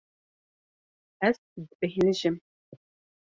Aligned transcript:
Ez 1.27 1.35
dibêhnijim. 1.67 2.35